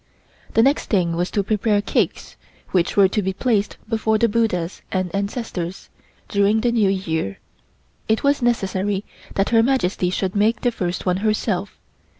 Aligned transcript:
The 0.55 0.63
next 0.63 0.89
thing 0.89 1.15
was 1.15 1.29
to 1.29 1.43
prepare 1.43 1.79
cakes, 1.79 2.35
which 2.71 2.97
were 2.97 3.07
to 3.09 3.21
be 3.21 3.33
placed 3.33 3.77
before 3.87 4.17
the 4.17 4.27
Buddhas 4.27 4.81
and 4.91 5.13
ancestors, 5.13 5.89
during 6.27 6.61
the 6.61 6.71
New 6.71 6.89
Year. 6.89 7.37
It 8.07 8.23
was 8.23 8.41
necessary 8.41 9.05
that 9.35 9.49
Her 9.49 9.61
Majesty 9.61 10.09
should 10.09 10.35
make 10.35 10.61
the 10.61 10.71
first 10.71 11.05
one 11.05 11.17
herself. 11.17 11.77